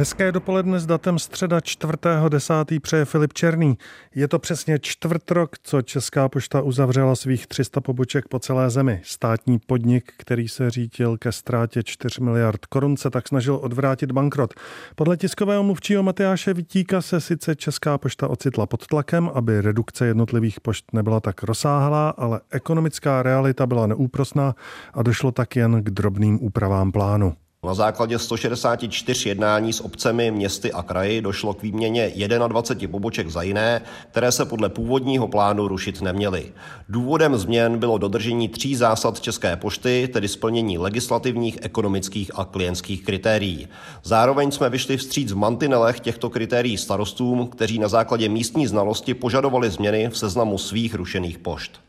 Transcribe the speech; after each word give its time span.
Hezké 0.00 0.32
dopoledne 0.32 0.80
s 0.80 0.86
datem 0.86 1.18
středa 1.18 1.58
4.10. 1.58 2.80
přeje 2.80 3.04
Filip 3.04 3.32
Černý. 3.32 3.78
Je 4.14 4.28
to 4.28 4.38
přesně 4.38 4.78
čtvrt 4.78 5.30
rok, 5.30 5.58
co 5.62 5.82
Česká 5.82 6.28
pošta 6.28 6.62
uzavřela 6.62 7.16
svých 7.16 7.46
300 7.46 7.80
poboček 7.80 8.28
po 8.28 8.38
celé 8.38 8.70
zemi. 8.70 9.00
Státní 9.04 9.58
podnik, 9.58 10.12
který 10.16 10.48
se 10.48 10.70
řítil 10.70 11.18
ke 11.18 11.32
ztrátě 11.32 11.82
4 11.82 12.20
miliard 12.20 12.66
korun, 12.66 12.96
se 12.96 13.10
tak 13.10 13.28
snažil 13.28 13.58
odvrátit 13.62 14.12
bankrot. 14.12 14.54
Podle 14.94 15.16
tiskového 15.16 15.62
mluvčího 15.62 16.02
Matyáše 16.02 16.54
Vitíka 16.54 17.02
se 17.02 17.20
sice 17.20 17.56
Česká 17.56 17.98
pošta 17.98 18.28
ocitla 18.28 18.66
pod 18.66 18.86
tlakem, 18.86 19.30
aby 19.34 19.60
redukce 19.60 20.06
jednotlivých 20.06 20.60
pošt 20.60 20.84
nebyla 20.92 21.20
tak 21.20 21.42
rozsáhlá, 21.42 22.10
ale 22.10 22.40
ekonomická 22.50 23.22
realita 23.22 23.66
byla 23.66 23.86
neúprosná 23.86 24.54
a 24.94 25.02
došlo 25.02 25.32
tak 25.32 25.56
jen 25.56 25.84
k 25.84 25.90
drobným 25.90 26.44
úpravám 26.44 26.92
plánu. 26.92 27.36
Na 27.66 27.74
základě 27.74 28.18
164 28.18 29.28
jednání 29.28 29.72
s 29.72 29.80
obcemi, 29.80 30.30
městy 30.30 30.72
a 30.72 30.82
kraji 30.82 31.22
došlo 31.22 31.54
k 31.54 31.62
výměně 31.62 32.12
21 32.48 32.92
poboček 32.92 33.30
za 33.30 33.42
jiné, 33.42 33.82
které 34.10 34.32
se 34.32 34.44
podle 34.44 34.68
původního 34.68 35.28
plánu 35.28 35.68
rušit 35.68 36.02
neměly. 36.02 36.52
Důvodem 36.88 37.36
změn 37.36 37.78
bylo 37.78 37.98
dodržení 37.98 38.48
tří 38.48 38.76
zásad 38.76 39.20
České 39.20 39.56
pošty, 39.56 40.08
tedy 40.12 40.28
splnění 40.28 40.78
legislativních, 40.78 41.58
ekonomických 41.62 42.30
a 42.34 42.44
klientských 42.44 43.04
kritérií. 43.04 43.68
Zároveň 44.02 44.50
jsme 44.50 44.70
vyšli 44.70 44.96
vstříc 44.96 45.32
v 45.32 45.36
mantinelech 45.36 46.00
těchto 46.00 46.30
kritérií 46.30 46.76
starostům, 46.76 47.46
kteří 47.46 47.78
na 47.78 47.88
základě 47.88 48.28
místní 48.28 48.66
znalosti 48.66 49.14
požadovali 49.14 49.70
změny 49.70 50.08
v 50.08 50.18
seznamu 50.18 50.58
svých 50.58 50.94
rušených 50.94 51.38
pošt. 51.38 51.80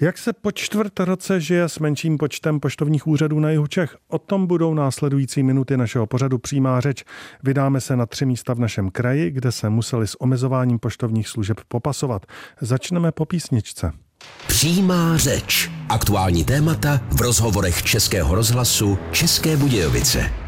Jak 0.00 0.18
se 0.18 0.32
po 0.32 0.52
čtvrt 0.52 1.00
roce 1.00 1.40
žije 1.40 1.68
s 1.68 1.78
menším 1.78 2.18
počtem 2.18 2.60
poštovních 2.60 3.06
úřadů 3.06 3.40
na 3.40 3.50
jihu 3.50 3.66
Čech? 3.66 3.96
O 4.08 4.18
tom 4.18 4.46
budou 4.46 4.74
následující 4.74 5.42
minuty 5.42 5.76
našeho 5.76 6.06
pořadu 6.06 6.38
přímá 6.38 6.80
řeč. 6.80 7.04
Vydáme 7.42 7.80
se 7.80 7.96
na 7.96 8.06
tři 8.06 8.26
místa 8.26 8.54
v 8.54 8.58
našem 8.58 8.90
kraji, 8.90 9.30
kde 9.30 9.52
se 9.52 9.70
museli 9.70 10.06
s 10.06 10.20
omezováním 10.20 10.78
poštovních 10.78 11.28
služeb 11.28 11.56
popasovat. 11.68 12.26
Začneme 12.60 13.12
po 13.12 13.24
písničce. 13.24 13.92
Přímá 14.46 15.16
řeč. 15.16 15.70
Aktuální 15.88 16.44
témata 16.44 17.00
v 17.10 17.20
rozhovorech 17.20 17.82
Českého 17.82 18.34
rozhlasu 18.34 18.98
České 19.12 19.56
Budějovice. 19.56 20.47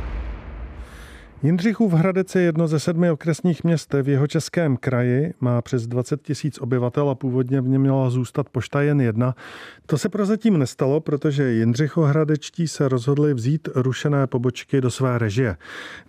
Jindřichův 1.43 1.93
Hradec 1.93 2.35
je 2.35 2.43
jedno 2.43 2.69
ze 2.69 2.81
sedmi 2.81 3.11
okresních 3.11 3.65
měst 3.65 3.95
v 4.03 4.09
jeho 4.09 4.27
českém 4.27 4.77
kraji, 4.77 5.35
má 5.41 5.63
přes 5.63 5.87
20 5.87 6.23
tisíc 6.23 6.59
obyvatel 6.59 7.11
a 7.11 7.15
původně 7.15 7.61
v 7.61 7.69
něm 7.69 7.83
měla 7.83 8.11
zůstat 8.11 8.49
pošta 8.49 8.83
jen 8.83 9.01
jedna. 9.01 9.35
To 9.87 9.99
se 9.99 10.09
prozatím 10.09 10.59
nestalo, 10.59 11.01
protože 11.01 11.53
Jindřichohradečtí 11.53 12.69
se 12.69 12.89
rozhodli 12.89 13.35
vzít 13.35 13.69
rušené 13.75 14.27
pobočky 14.27 14.81
do 14.81 14.91
své 14.91 15.19
režie. 15.19 15.57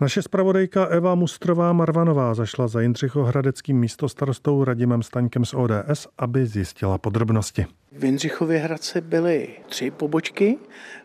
Naše 0.02 0.22
zpravodajka 0.22 0.86
Eva 0.86 1.16
Mustrová 1.16 1.74
Marvanová 1.74 2.34
zašla 2.34 2.68
za 2.68 2.82
Jindřichohradeckým 2.82 3.80
místostarostou 3.80 4.64
Radimem 4.64 5.04
Staňkem 5.04 5.46
z 5.46 5.54
ODS, 5.54 6.08
aby 6.18 6.46
zjistila 6.46 6.98
podrobnosti. 6.98 7.66
V 7.94 8.06
Jindřichově 8.06 8.60
Hradce 8.60 9.02
byly 9.02 9.50
tři 9.70 9.92
pobočky 9.92 10.58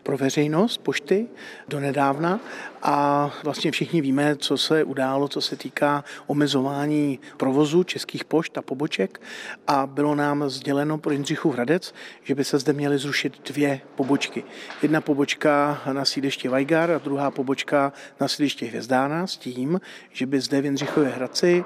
pro 0.03 0.17
veřejnost, 0.17 0.77
pošty, 0.77 1.27
do 1.67 1.79
nedávna 1.79 2.39
a 2.81 3.29
vlastně 3.43 3.71
všichni 3.71 4.01
víme, 4.01 4.35
co 4.35 4.57
se 4.57 4.83
událo, 4.83 5.27
co 5.27 5.41
se 5.41 5.55
týká 5.55 6.03
omezování 6.27 7.19
provozu 7.37 7.83
českých 7.83 8.25
pošt 8.25 8.57
a 8.57 8.61
poboček 8.61 9.21
a 9.67 9.87
bylo 9.87 10.15
nám 10.15 10.49
sděleno 10.49 10.97
pro 10.97 11.11
Jindřichův 11.11 11.53
Hradec, 11.53 11.93
že 12.23 12.35
by 12.35 12.43
se 12.43 12.59
zde 12.59 12.73
měly 12.73 12.97
zrušit 12.97 13.49
dvě 13.51 13.79
pobočky. 13.95 14.43
Jedna 14.81 15.01
pobočka 15.01 15.81
na 15.91 16.05
sídliště 16.05 16.49
Vajgar 16.49 16.91
a 16.91 16.97
druhá 16.97 17.31
pobočka 17.31 17.93
na 18.19 18.27
sídliště 18.27 18.65
Hvězdána 18.65 19.27
s 19.27 19.37
tím, 19.37 19.81
že 20.11 20.25
by 20.25 20.41
zde 20.41 20.61
v 20.61 20.65
Jindřichově 20.65 21.09
Hradci 21.09 21.63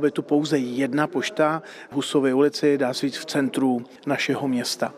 by 0.00 0.10
tu 0.10 0.22
pouze 0.22 0.58
jedna 0.58 1.06
pošta 1.06 1.62
v 1.90 1.94
Husové 1.94 2.34
ulici, 2.34 2.78
dá 2.78 2.94
se 2.94 3.06
říct 3.06 3.18
v 3.18 3.26
centru 3.26 3.84
našeho 4.06 4.48
města. 4.48 4.57
mjesta 4.58 4.90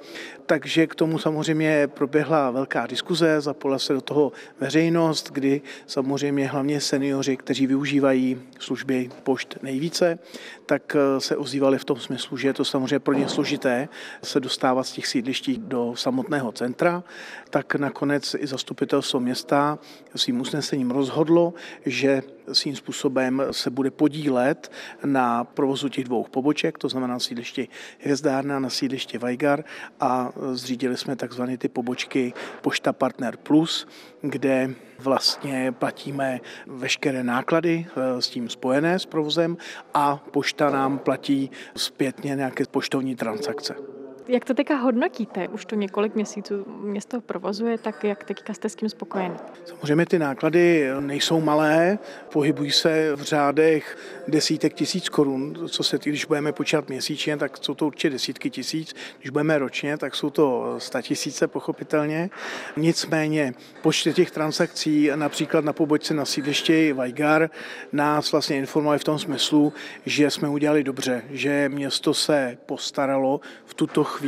Takže 0.47 0.87
k 0.87 0.95
tomu 0.95 1.19
samozřejmě 1.19 1.87
proběhla 1.87 2.51
velká 2.51 2.87
diskuze, 2.87 3.41
zapojila 3.41 3.79
se 3.79 3.93
do 3.93 4.01
toho 4.01 4.33
veřejnost, 4.61 5.31
kdy 5.33 5.63
samozřejmě 5.87 6.47
hlavně 6.47 6.81
seniori, 6.81 7.37
kteří 7.37 7.67
využívají 7.67 8.43
služby 8.59 9.11
pošt 9.23 9.59
nejvíce, 9.63 10.19
tak 10.67 10.97
eh, 10.97 11.21
se 11.21 11.37
ozývali 11.37 11.79
v 11.79 11.85
tom 11.85 12.01
smyslu, 12.01 12.37
že 12.37 12.49
je 12.49 12.53
to 12.53 12.65
samozřejmě 12.65 12.99
pro 12.99 13.15
ně 13.15 13.29
složité 13.29 13.89
se 14.23 14.41
dostávat 14.41 14.85
z 14.85 14.93
těch 14.93 15.07
sídliští 15.07 15.59
do 15.59 15.95
samotného 15.97 16.53
centra, 16.53 17.05
tak 17.51 17.75
nakonec 17.75 18.37
i 18.39 18.47
zastupitelstvo 18.47 19.21
města 19.21 19.79
svým 20.17 20.41
usnesením 20.41 20.91
rozhodlo, 20.91 21.55
že 21.87 22.23
svým 22.53 22.77
způsobem 22.77 23.43
se 23.51 23.71
bude 23.71 23.91
podílet 23.91 24.73
na 25.05 25.45
provozu 25.45 25.89
těch 25.89 26.05
dvou 26.05 26.25
poboček, 26.31 26.79
to 26.79 26.89
znamená 26.89 27.15
na 27.15 27.69
Hvězdárna, 27.99 28.59
na 28.59 28.71
sídliště 28.71 29.19
Vajgar 29.19 29.65
a 30.01 30.33
zřídili 30.53 30.97
jsme 30.97 31.17
takzvané 31.17 31.59
ty 31.59 31.69
pobočky 31.69 32.33
Pošta 32.61 32.93
Partner 32.93 33.37
Plus, 33.37 33.87
kde 34.21 34.71
vlastně 34.99 35.73
platíme 35.73 36.41
veškeré 36.67 37.25
náklady 37.25 37.87
eh, 37.89 38.23
s 38.23 38.31
tím 38.31 38.49
spojené 38.49 38.99
s 38.99 39.07
provozem 39.07 39.57
a 39.95 40.17
pošta 40.17 40.71
nám 40.71 40.99
platí 40.99 41.51
zpětně 41.77 42.35
nějaké 42.37 42.65
poštovní 42.71 43.17
transakce. 43.17 44.00
Jak 44.33 44.45
to 44.45 44.55
teďka 44.55 44.77
hodnotíte? 44.77 45.49
Už 45.49 45.65
to 45.65 45.75
několik 45.75 46.15
měsíců 46.15 46.65
město 46.81 47.21
provozuje, 47.21 47.79
tak 47.79 48.05
jak 48.05 48.25
teďka 48.25 48.55
jste 48.55 48.69
s 48.69 48.75
tím 48.75 48.89
spokojeni? 48.89 49.35
Samozřejmě 49.65 50.07
ty 50.07 50.19
náklady 50.19 50.91
nejsou 51.01 51.41
malé, 51.41 51.99
pohybují 52.33 52.71
se 52.71 53.17
v 53.17 53.23
řádech 53.23 53.99
desítek 54.29 54.75
tisíc 54.75 55.09
korun, 55.09 55.69
co 55.69 55.83
se 55.83 55.99
když 55.99 56.25
budeme 56.25 56.53
počítat 56.53 56.89
měsíčně, 56.89 57.37
tak 57.37 57.57
jsou 57.57 57.75
to 57.75 57.87
určitě 57.87 58.11
desítky 58.11 58.51
tisíc, 58.51 58.95
když 59.19 59.31
budeme 59.31 59.59
ročně, 59.59 59.99
tak 59.99 60.15
jsou 60.15 60.31
to 60.31 60.75
sta 60.79 61.03
tisíce 61.03 61.49
pochopitelně. 61.49 62.31
Nicméně 62.77 63.55
počty 63.83 64.13
těch 64.13 64.31
transakcí, 64.31 65.11
například 65.15 65.65
na 65.65 65.73
pobočce 65.73 66.15
na 66.15 66.25
sídliště 66.25 66.95
Vajgar, 66.95 67.51
nás 67.93 68.33
vlastně 68.33 68.59
informovali 68.59 68.99
v 68.99 69.05
tom 69.05 69.19
smyslu, 69.19 69.73
že 70.07 70.31
jsme 70.31 70.49
udělali 70.49 70.85
dobře, 70.85 71.23
že 71.31 71.69
město 71.69 72.15
se 72.15 72.59
postaralo 72.67 73.41
v 73.65 73.75
tuto 73.75 74.05
chvíli 74.05 74.20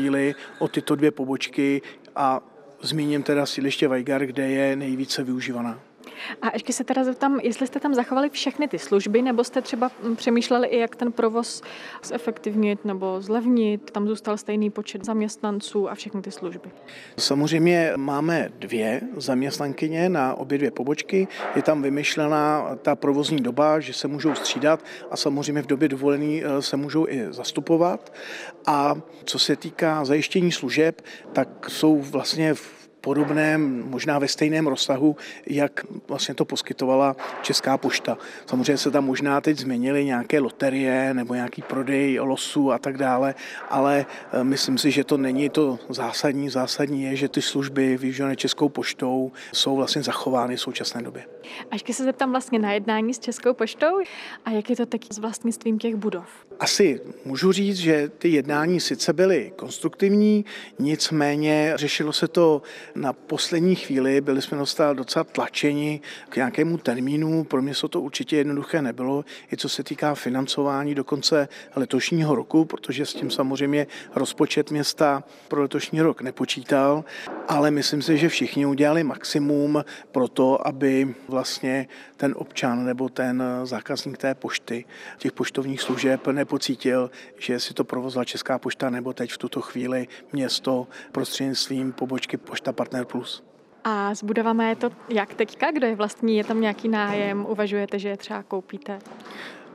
o 0.59 0.69
tyto 0.69 0.95
dvě 0.95 1.11
pobočky 1.11 1.83
a 2.17 2.41
zmíním 2.83 3.23
teda 3.23 3.47
sídliště 3.47 3.89
Vajgar, 3.89 4.27
kde 4.27 4.49
je 4.49 4.77
nejvíce 4.77 5.25
využívaná. 5.25 5.81
A 6.43 6.51
ještě 6.53 6.73
se 6.73 6.85
teda 6.85 7.05
zeptám, 7.05 7.41
jestli 7.41 7.67
jste 7.67 7.81
tam 7.81 7.95
zachovali 7.95 8.31
všechny 8.31 8.69
ty 8.69 8.79
služby, 8.79 9.23
nebo 9.23 9.45
jste 9.45 9.63
třeba 9.63 9.91
přemýšleli 10.17 10.69
i, 10.69 10.79
jak 10.79 10.97
ten 10.97 11.13
provoz 11.13 11.63
zefektivnit 12.05 12.85
nebo 12.85 13.21
zlevnit, 13.21 13.91
tam 13.91 14.09
zůstal 14.09 14.37
stejný 14.37 14.71
počet 14.71 15.05
zaměstnanců 15.05 15.91
a 15.91 15.95
všechny 15.95 16.23
ty 16.23 16.31
služby. 16.31 16.71
Samozřejmě 17.19 17.93
máme 17.97 18.49
dvě 18.59 19.01
zaměstnankyně 19.17 20.09
na 20.09 20.35
obě 20.35 20.59
dvě 20.59 20.71
pobočky. 20.71 21.29
Je 21.57 21.63
tam 21.63 21.83
vymyšlená 21.83 22.77
ta 22.83 22.95
provozní 22.95 23.41
doba, 23.41 23.81
že 23.81 23.93
se 23.93 24.09
můžou 24.09 24.35
střídat 24.35 24.85
a 25.11 25.17
samozřejmě 25.17 25.63
v 25.63 25.67
době 25.67 25.89
dovolený 25.89 26.45
eh, 26.45 26.63
se 26.63 26.77
můžou 26.77 27.07
i 27.09 27.27
zastupovat. 27.31 28.13
A 28.67 28.95
co 29.25 29.39
se 29.39 29.57
týká 29.57 30.05
zajištění 30.05 30.53
služeb, 30.53 31.03
tak 31.33 31.71
jsou 31.71 31.99
vlastně 31.99 32.55
v 32.55 32.82
podobném, 33.03 33.85
možná 33.91 34.19
ve 34.19 34.29
stejném 34.29 34.67
rozsahu, 34.67 35.17
jak 35.47 35.85
vlastně 36.09 36.35
to 36.35 36.45
poskytovala 36.45 37.17
Česká 37.43 37.79
pošta. 37.79 38.19
Samozřejmě 38.47 38.77
se 38.77 38.91
tam 38.91 39.05
možná 39.05 39.41
teď 39.41 39.59
změnily 39.59 40.05
nějaké 40.05 40.41
loterie 40.41 41.15
nebo 41.15 41.35
nějaký 41.35 41.63
prodej 41.63 42.21
losů 42.21 42.73
a 42.73 42.79
tak 42.79 42.99
dále, 42.99 43.35
ale 43.69 44.07
eh, 44.33 44.45
myslím 44.45 44.79
si, 44.79 44.91
že 44.91 45.05
to 45.05 45.17
není 45.17 45.49
to 45.49 45.79
zásadní. 45.89 46.51
Zásadní 46.51 47.03
je, 47.03 47.17
že 47.17 47.29
ty 47.29 47.43
služby 47.43 47.97
využívané 47.97 48.37
Českou 48.37 48.69
poštou 48.69 49.33
jsou 49.53 49.77
vlastně 49.77 50.03
zachovány 50.03 50.57
v 50.57 50.61
současné 50.61 51.03
době. 51.03 51.25
A 51.71 51.75
ještě 51.75 51.95
se 51.95 52.05
zeptám 52.05 52.31
vlastně 52.31 52.59
na 52.59 52.73
jednání 52.73 53.15
s 53.15 53.19
Českou 53.19 53.55
poštou 53.55 53.99
a 54.45 54.51
jak 54.51 54.71
je 54.71 54.77
to 54.77 54.87
teď 54.87 55.13
s 55.13 55.19
vlastnictvím 55.19 55.79
těch 55.79 55.95
budov? 55.95 56.29
Asi 56.61 57.01
můžu 57.25 57.53
říct, 57.53 57.77
že 57.77 58.11
ty 58.19 58.29
jednání 58.29 58.81
sice 58.81 59.13
byly 59.13 59.53
konstruktivní, 59.57 60.45
nicméně 60.79 61.73
řešilo 61.77 62.13
se 62.13 62.29
to 62.29 62.63
na 62.95 63.13
poslední 63.13 63.75
chvíli 63.75 64.21
byli 64.21 64.43
jsme 64.43 64.59
dostali 64.59 64.97
docela 64.97 65.25
tlačeni 65.25 66.01
k 66.29 66.37
nějakému 66.37 66.79
termínu. 66.79 67.45
Pro 67.45 67.63
mě 67.63 67.75
se 67.75 67.89
to 67.89 68.01
určitě 68.01 68.37
jednoduché 68.37 68.83
nebylo, 68.83 69.25
i 69.53 69.57
co 69.57 69.69
se 69.69 69.83
týká 69.83 70.15
financování 70.15 70.95
do 70.95 71.05
konce 71.05 71.49
letošního 71.77 72.35
roku, 72.35 72.65
protože 72.65 73.07
s 73.07 73.15
tím 73.15 73.31
samozřejmě 73.31 73.87
rozpočet 74.15 74.71
města 74.71 75.25
pro 75.49 75.63
letošní 75.63 76.01
rok 76.01 76.23
nepočítal. 76.23 77.05
ale 77.49 77.71
myslím 77.71 78.03
si, 78.03 78.19
že 78.19 78.29
všichni 78.29 78.67
udělali 78.67 79.05
maximum 79.05 79.85
pro 80.13 80.29
to, 80.29 80.67
aby 80.67 81.15
vlastně 81.29 81.89
ten 82.17 82.35
občan 82.37 82.85
nebo 82.85 83.09
ten 83.09 83.43
zákazník 83.65 84.19
té 84.19 84.35
pošty, 84.35 84.85
těch 85.19 85.33
poštovních 85.33 85.81
služeb 85.81 86.27
nepocítil, 86.53 87.11
že 87.39 87.61
si 87.61 87.75
to 87.75 87.85
provozila 87.85 88.25
Česká 88.25 88.59
pošta 88.59 88.91
nebo 88.91 89.13
teď 89.13 89.33
v 89.33 89.39
tuto 89.39 89.61
chvíli 89.61 90.09
město 90.33 90.87
prostřednictvím 91.13 91.93
pobočky 91.93 92.37
Pošta 92.37 92.73
Partner 92.73 93.05
Plus. 93.05 93.43
A 93.85 94.15
s 94.15 94.23
budovami 94.23 94.69
je 94.69 94.77
to 94.77 94.91
jak 95.09 95.35
teďka? 95.35 95.71
Kdo 95.71 95.87
je 95.87 95.97
vlastní? 95.97 96.37
Je 96.37 96.45
tam 96.45 96.61
nějaký 96.61 96.89
nájem? 96.89 97.47
Uvažujete, 97.49 97.99
že 97.99 98.09
je 98.09 98.17
třeba 98.17 98.43
koupíte? 98.43 98.99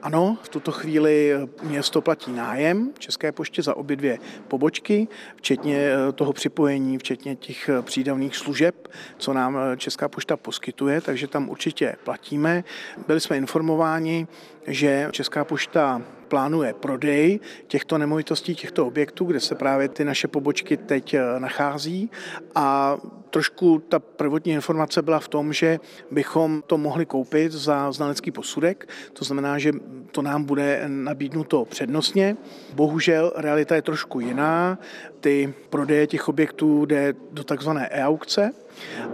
Ano, 0.01 0.37
v 0.43 0.49
tuto 0.49 0.71
chvíli 0.71 1.33
město 1.63 2.01
platí 2.01 2.31
nájem 2.31 2.93
České 2.99 3.31
poště 3.31 3.61
za 3.61 3.77
obě 3.77 3.95
dvě 3.95 4.19
pobočky, 4.47 5.07
včetně 5.35 5.77
eh, 5.77 6.11
toho 6.11 6.33
připojení, 6.33 6.97
včetně 6.97 7.35
těch 7.35 7.69
eh, 7.69 7.81
přídavných 7.81 8.35
služeb, 8.35 8.87
co 9.17 9.33
nám 9.33 9.57
eh, 9.57 9.77
Česká 9.77 10.07
pošta 10.09 10.37
poskytuje, 10.37 11.01
takže 11.01 11.27
tam 11.27 11.49
určitě 11.49 11.95
platíme. 12.03 12.63
Byli 13.07 13.19
jsme 13.19 13.37
informováni, 13.37 14.27
že 14.67 15.09
Česká 15.11 15.45
pošta 15.45 16.01
plánuje 16.27 16.73
prodej 16.73 17.39
těchto 17.67 17.97
nemovitostí, 17.97 18.55
těchto 18.55 18.87
objektů, 18.87 19.25
kde 19.25 19.39
se 19.39 19.55
právě 19.55 19.89
ty 19.89 20.05
naše 20.05 20.27
pobočky 20.27 20.77
teď 20.77 21.15
nachází 21.37 22.11
a 22.55 22.97
trošku 23.29 23.79
ta 23.89 23.99
prvotní 23.99 24.51
informace 24.51 25.01
byla 25.01 25.19
v 25.19 25.27
tom, 25.27 25.53
že 25.53 25.79
bychom 26.11 26.63
to 26.67 26.77
mohli 26.77 27.05
koupit 27.05 27.51
za 27.51 27.91
znalecký 27.91 28.31
posudek, 28.31 28.89
to 29.13 29.25
znamená, 29.25 29.59
že 29.59 29.71
to 30.11 30.21
nám 30.21 30.43
bude 30.43 30.83
nabídnuto 30.87 31.65
přednostně. 31.65 32.37
Bohužel 32.73 33.33
realita 33.35 33.75
je 33.75 33.81
trošku 33.81 34.19
jiná. 34.19 34.79
Ty 35.19 35.53
prodeje 35.69 36.07
těch 36.07 36.27
objektů 36.27 36.85
jde 36.85 37.13
do 37.31 37.43
takzvané 37.43 37.87
e-aukce 37.87 38.51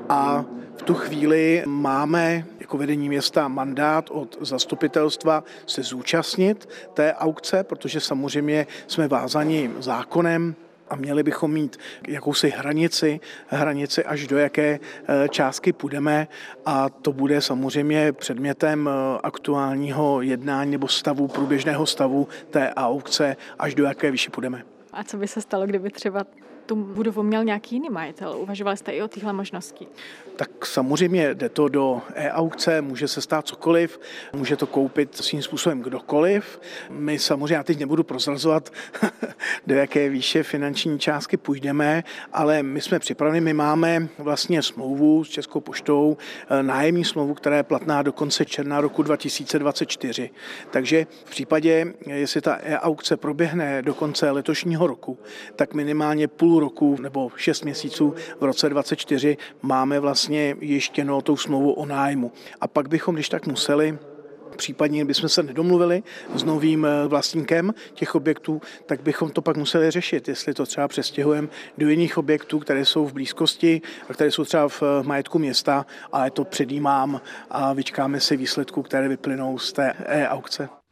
a 0.09 0.45
v 0.83 0.85
tu 0.85 0.93
chvíli 0.93 1.63
máme 1.65 2.45
jako 2.59 2.77
vedení 2.77 3.09
města 3.09 3.47
mandát 3.47 4.09
od 4.09 4.37
zastupitelstva 4.41 5.43
se 5.65 5.83
zúčastnit 5.83 6.69
té 6.93 7.13
aukce, 7.13 7.63
protože 7.63 7.99
samozřejmě 7.99 8.67
jsme 8.87 9.07
vázani 9.07 9.71
zákonem 9.79 10.55
a 10.89 10.95
měli 10.95 11.23
bychom 11.23 11.51
mít 11.51 11.77
jakousi 12.07 12.49
hranici, 12.49 13.19
hranici 13.47 14.05
až 14.05 14.27
do 14.27 14.37
jaké 14.37 14.79
eh, 14.79 15.29
částky 15.29 15.73
půjdeme 15.73 16.27
a 16.65 16.89
to 16.89 17.13
bude 17.13 17.41
samozřejmě 17.41 18.11
předmětem 18.11 18.89
eh, 18.89 19.19
aktuálního 19.23 20.21
jednání 20.21 20.71
nebo 20.71 20.87
stavu, 20.87 21.27
průběžného 21.27 21.85
stavu 21.85 22.27
té 22.49 22.73
aukce, 22.73 23.35
až 23.59 23.75
do 23.75 23.83
jaké 23.83 24.11
výši 24.11 24.29
půjdeme. 24.29 24.63
A 24.93 25.03
co 25.03 25.17
by 25.17 25.27
se 25.27 25.41
stalo, 25.41 25.65
kdyby 25.65 25.89
třeba 25.89 26.25
tu 26.65 26.75
budovu 26.75 27.23
měl 27.23 27.43
nějaký 27.43 27.75
jiný 27.75 27.89
majitel? 27.89 28.37
Uvažovali 28.37 28.77
jste 28.77 28.91
i 28.91 29.01
o 29.01 29.07
téhle 29.07 29.33
možnosti? 29.33 29.87
Tak 30.35 30.65
samozřejmě 30.65 31.35
jde 31.35 31.49
to 31.49 31.67
do 31.67 32.01
e-aukce, 32.15 32.81
může 32.81 33.07
se 33.07 33.21
stát 33.21 33.47
cokoliv, 33.47 33.99
může 34.33 34.55
to 34.55 34.67
koupit 34.67 35.15
svým 35.15 35.41
způsobem 35.41 35.81
kdokoliv. 35.81 36.61
My 36.89 37.19
samozřejmě, 37.19 37.55
já 37.55 37.63
teď 37.63 37.79
nebudu 37.79 38.03
prozrazovat, 38.03 38.69
do 39.67 39.75
jaké 39.75 40.09
výše 40.09 40.43
finanční 40.43 40.99
částky 40.99 41.37
půjdeme, 41.37 42.03
ale 42.33 42.63
my 42.63 42.81
jsme 42.81 42.99
připraveni, 42.99 43.41
my 43.41 43.53
máme 43.53 44.07
vlastně 44.17 44.61
smlouvu 44.61 45.23
s 45.23 45.29
Českou 45.29 45.59
poštou, 45.59 46.17
eh, 46.49 46.63
nájemní 46.63 47.05
smlouvu, 47.05 47.33
která 47.33 47.57
je 47.57 47.63
platná 47.63 48.01
do 48.01 48.11
konce 48.11 48.45
června 48.45 48.81
roku 48.81 49.03
2024. 49.03 50.29
Takže 50.71 51.07
v 51.25 51.29
případě, 51.29 51.93
jestli 52.05 52.41
ta 52.41 52.59
e-aukce 52.63 53.17
proběhne 53.17 53.81
do 53.81 53.93
konce 53.93 54.31
letošního 54.31 54.87
roku, 54.87 55.19
tak 55.55 55.73
minimálně 55.73 56.27
půl 56.27 56.52
roku 56.59 56.97
nebo 57.01 57.31
šest 57.35 57.63
měsíců 57.63 58.13
v 58.39 58.43
roce 58.43 58.69
2024 58.69 59.37
máme 59.61 59.99
vlastně 59.99 60.55
no 61.03 61.21
tou 61.21 61.37
smlouvu 61.37 61.73
o 61.73 61.85
nájmu. 61.85 62.31
A 62.61 62.67
pak 62.67 62.89
bychom, 62.89 63.15
když 63.15 63.29
tak 63.29 63.47
museli, 63.47 63.97
případně 64.55 65.05
bychom 65.05 65.29
se 65.29 65.43
nedomluvili 65.43 66.03
s 66.35 66.43
novým 66.43 66.85
eh, 66.85 67.07
vlastníkem 67.07 67.73
těch 67.93 68.15
objektů, 68.15 68.61
tak 68.85 69.01
bychom 69.01 69.29
to 69.29 69.41
pak 69.41 69.57
museli 69.57 69.91
řešit, 69.91 70.27
jestli 70.27 70.53
to 70.53 70.65
třeba 70.65 70.87
přestěhujeme 70.87 71.47
do 71.77 71.89
jiných 71.89 72.17
objektů, 72.17 72.59
které 72.59 72.85
jsou 72.85 73.05
v 73.05 73.13
blízkosti 73.13 73.81
a 74.09 74.13
které 74.13 74.31
jsou 74.31 74.45
třeba 74.45 74.67
v 74.67 74.83
eh, 74.83 75.03
majetku 75.03 75.39
města, 75.39 75.85
ale 76.11 76.31
to 76.31 76.45
předjímám 76.45 77.21
a 77.49 77.73
vyčkáme 77.73 78.19
si 78.19 78.37
výsledků, 78.37 78.83
které 78.83 79.07
vyplynou 79.07 79.57
z 79.57 79.73
té 79.73 79.93
e-aukce. 80.05 80.82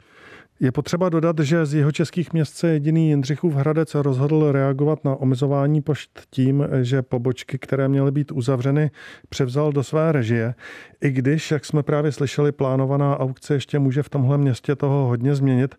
Je 0.62 0.72
potřeba 0.72 1.08
dodat, 1.08 1.38
že 1.38 1.66
z 1.66 1.74
jeho 1.74 1.92
českých 1.92 2.32
měst 2.32 2.54
se 2.54 2.68
jediný 2.68 3.08
Jindřichův 3.08 3.54
Hradec 3.54 3.94
rozhodl 3.94 4.52
reagovat 4.52 5.04
na 5.04 5.16
omezování 5.16 5.82
pošt 5.82 6.10
tím, 6.30 6.68
že 6.82 7.02
pobočky, 7.02 7.58
které 7.58 7.88
měly 7.88 8.10
být 8.12 8.32
uzavřeny, 8.32 8.90
převzal 9.28 9.72
do 9.72 9.82
své 9.82 10.12
režie. 10.12 10.54
I 11.00 11.10
když, 11.10 11.50
jak 11.50 11.64
jsme 11.64 11.82
právě 11.82 12.12
slyšeli, 12.12 12.52
plánovaná 12.52 13.20
aukce 13.20 13.54
ještě 13.54 13.78
může 13.78 14.02
v 14.02 14.08
tomhle 14.08 14.38
městě 14.38 14.76
toho 14.76 15.06
hodně 15.06 15.34
změnit. 15.34 15.74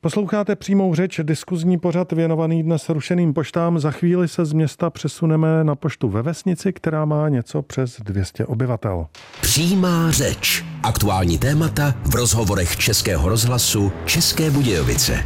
Posloucháte 0.00 0.56
přímou 0.56 0.94
řeč, 0.94 1.20
diskuzní 1.22 1.78
pořad 1.78 2.12
věnovaný 2.12 2.62
dnes 2.62 2.88
rušeným 2.88 3.34
poštám. 3.34 3.78
Za 3.78 3.90
chvíli 3.90 4.28
se 4.28 4.44
z 4.44 4.52
města 4.52 4.90
přesuneme 4.90 5.64
na 5.64 5.74
poštu 5.74 6.08
ve 6.08 6.22
vesnici, 6.22 6.72
která 6.72 7.04
má 7.04 7.28
něco 7.28 7.62
přes 7.62 8.00
200 8.00 8.46
obyvatel. 8.46 9.06
Přímá 9.40 10.10
řeč. 10.10 10.64
Aktuální 10.82 11.38
témata 11.38 11.94
v 12.04 12.14
rozhovorech 12.14 12.76
Českého 12.76 13.28
rozhlasu 13.28 13.92
České 14.04 14.50
Budějovice. 14.50 15.24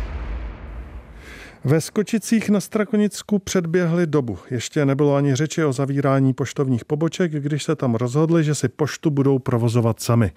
Ve 1.64 1.80
Skočicích 1.80 2.50
na 2.50 2.60
Strakonicku 2.60 3.38
předběhli 3.38 4.06
dobu. 4.06 4.38
Ještě 4.50 4.86
nebylo 4.86 5.14
ani 5.14 5.34
řeči 5.34 5.64
o 5.64 5.72
zavírání 5.72 6.32
poštovních 6.32 6.84
poboček, 6.84 7.32
když 7.32 7.64
se 7.64 7.76
tam 7.76 7.94
rozhodli, 7.94 8.44
že 8.44 8.54
si 8.54 8.68
poštu 8.68 9.10
budou 9.10 9.38
provozovat 9.38 10.00
sami. 10.00 10.32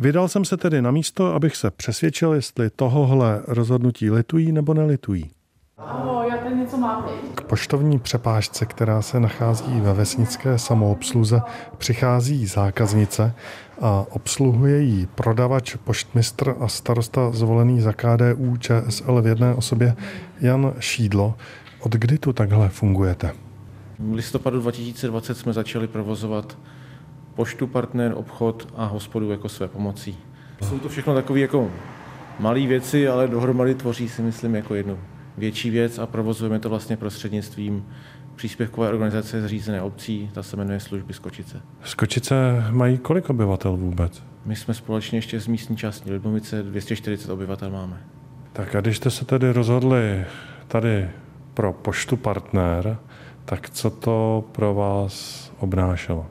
Vydal 0.00 0.28
jsem 0.28 0.44
se 0.44 0.56
tedy 0.56 0.82
na 0.82 0.90
místo, 0.90 1.34
abych 1.34 1.56
se 1.56 1.70
přesvědčil, 1.70 2.32
jestli 2.32 2.70
tohohle 2.70 3.42
rozhodnutí 3.46 4.10
litují 4.10 4.52
nebo 4.52 4.74
nelitují. 4.74 5.30
Ahoj, 5.78 6.28
já 6.30 6.36
tady 6.36 6.54
něco 6.54 6.76
máte. 6.76 7.12
K 7.34 7.40
poštovní 7.40 7.98
přepážce, 7.98 8.66
která 8.66 9.02
se 9.02 9.20
nachází 9.20 9.80
ve 9.80 9.94
vesnické 9.94 10.58
samoobsluze, 10.58 11.40
přichází 11.78 12.46
zákaznice 12.46 13.34
a 13.80 14.04
obsluhuje 14.10 14.80
jí 14.80 15.06
prodavač, 15.14 15.76
poštmistr 15.76 16.54
a 16.60 16.68
starosta 16.68 17.30
zvolený 17.30 17.80
za 17.80 17.92
KDU 17.92 18.56
ČSL 18.56 19.22
v 19.22 19.26
jedné 19.26 19.54
osobě 19.54 19.96
Jan 20.40 20.74
Šídlo. 20.78 21.34
Od 21.80 21.92
kdy 21.92 22.18
tu 22.18 22.32
takhle 22.32 22.68
fungujete? 22.68 23.32
V 23.98 24.12
listopadu 24.12 24.60
2020 24.60 25.38
jsme 25.38 25.52
začali 25.52 25.88
provozovat 25.88 26.58
poštu, 27.34 27.66
partner, 27.66 28.12
obchod 28.16 28.68
a 28.76 28.84
hospodu 28.84 29.30
jako 29.30 29.48
své 29.48 29.68
pomocí. 29.68 30.18
Jsou 30.62 30.78
to 30.78 30.88
všechno 30.88 31.14
takové 31.14 31.40
jako 31.40 31.70
malé 32.38 32.66
věci, 32.66 33.08
ale 33.08 33.28
dohromady 33.28 33.74
tvoří 33.74 34.08
si 34.08 34.22
myslím 34.22 34.54
jako 34.54 34.74
jednu 34.74 34.98
větší 35.38 35.70
věc 35.70 35.98
a 35.98 36.06
provozujeme 36.06 36.58
to 36.58 36.68
vlastně 36.68 36.96
prostřednictvím 36.96 37.86
příspěvkové 38.36 38.88
organizace 38.88 39.42
zřízené 39.42 39.82
obcí, 39.82 40.30
ta 40.32 40.42
se 40.42 40.56
jmenuje 40.56 40.80
Služby 40.80 41.12
Skočice. 41.12 41.60
Skočice 41.84 42.34
mají 42.70 42.98
kolik 42.98 43.30
obyvatel 43.30 43.76
vůbec? 43.76 44.22
My 44.44 44.56
jsme 44.56 44.74
společně 44.74 45.18
ještě 45.18 45.40
z 45.40 45.46
místní 45.46 45.76
části 45.76 46.12
Lidbovice 46.12 46.62
240 46.62 47.30
obyvatel 47.30 47.70
máme. 47.70 48.00
Tak 48.52 48.74
a 48.74 48.80
když 48.80 48.96
jste 48.96 49.10
se 49.10 49.24
tedy 49.24 49.52
rozhodli 49.52 50.24
tady 50.68 51.10
pro 51.54 51.72
poštu 51.72 52.16
partner, 52.16 52.98
tak 53.44 53.70
co 53.70 53.90
to 53.90 54.44
pro 54.52 54.74
vás 54.74 55.52
obnášelo? 55.58 56.26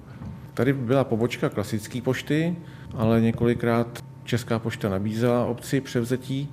Tady 0.54 0.74
byla 0.74 1.04
pobočka 1.04 1.50
klasické 1.50 2.02
pošty, 2.02 2.56
ale 2.96 3.22
několikrát 3.22 4.04
Česká 4.24 4.60
pošta 4.60 4.90
nabízela 4.90 5.46
obci 5.46 5.82
převzetí 5.82 6.50